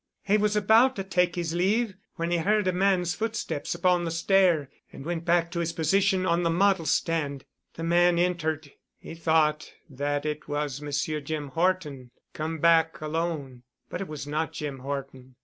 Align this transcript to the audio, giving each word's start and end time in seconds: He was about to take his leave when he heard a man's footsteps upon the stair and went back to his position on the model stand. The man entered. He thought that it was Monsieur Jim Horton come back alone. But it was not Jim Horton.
He 0.23 0.35
was 0.35 0.55
about 0.55 0.95
to 0.95 1.03
take 1.03 1.35
his 1.35 1.53
leave 1.53 1.93
when 2.15 2.31
he 2.31 2.37
heard 2.37 2.65
a 2.65 2.71
man's 2.73 3.13
footsteps 3.13 3.75
upon 3.75 4.03
the 4.03 4.09
stair 4.09 4.67
and 4.91 5.05
went 5.05 5.25
back 5.25 5.51
to 5.51 5.59
his 5.59 5.73
position 5.73 6.25
on 6.25 6.41
the 6.41 6.49
model 6.49 6.87
stand. 6.87 7.45
The 7.75 7.83
man 7.83 8.17
entered. 8.17 8.71
He 8.97 9.13
thought 9.13 9.71
that 9.87 10.25
it 10.25 10.47
was 10.47 10.81
Monsieur 10.81 11.19
Jim 11.21 11.49
Horton 11.49 12.09
come 12.33 12.57
back 12.57 12.99
alone. 12.99 13.61
But 13.91 14.01
it 14.01 14.07
was 14.07 14.25
not 14.25 14.53
Jim 14.53 14.79
Horton. 14.79 15.35